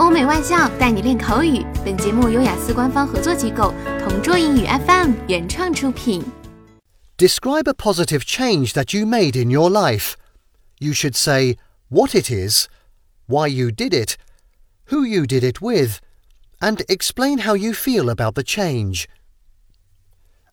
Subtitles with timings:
[0.00, 1.62] 欧美外教带你练口语。
[1.84, 6.24] 本节目由雅思官方合作机构同桌英语 FM 原创出品。
[7.18, 10.14] Describe a positive change that you made in your life.
[10.78, 11.58] You should say
[11.90, 12.66] what it is,
[13.26, 14.16] why you did it,
[14.88, 15.98] who you did it with,
[16.60, 19.06] and explain how you feel about the change.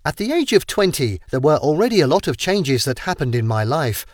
[0.03, 3.47] At the age of 20, there were already a lot of changes that happened in
[3.47, 4.05] my life.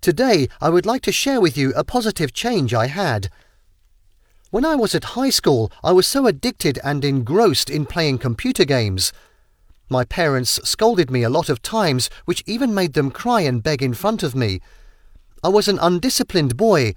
[0.00, 3.28] Today, I would like to share with you a positive change I had.
[4.49, 8.63] When I was at high school, I was so addicted and engrossed in playing computer
[8.63, 9.11] games.
[9.89, 13.83] My parents scolded me a lot of times, which even made them cry and beg
[13.83, 14.61] in front of me.
[15.43, 16.95] I was an undisciplined boy.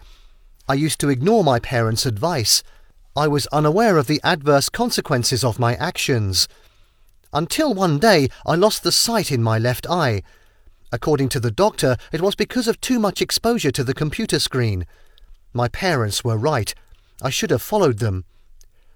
[0.68, 2.62] I used to ignore my parents' advice.
[3.16, 6.46] I was unaware of the adverse consequences of my actions.
[7.32, 10.22] Until one day I lost the sight in my left eye.
[10.92, 14.86] According to the doctor, it was because of too much exposure to the computer screen.
[15.52, 16.72] My parents were right.
[17.22, 18.24] I should have followed them.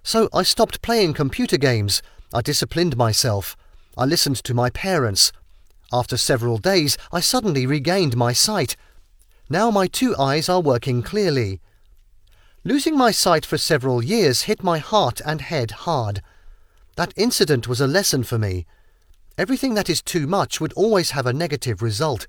[0.03, 2.03] So I stopped playing computer games.
[2.33, 3.57] I disciplined myself.
[3.97, 5.33] I listened to my parents.
[5.93, 8.77] After several days, I suddenly regained my sight.
[9.49, 11.61] Now my two eyes are working clearly.
[12.65, 16.23] Losing my sight for several years hit my heart and head hard.
[16.97, 18.67] That incident was a lesson for me.
[19.37, 22.27] Everything that is too much would always have a negative result.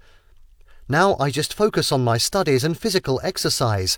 [0.89, 3.97] Now I just focus on my studies and physical exercise.